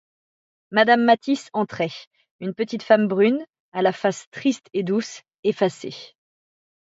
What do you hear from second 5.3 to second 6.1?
effacée.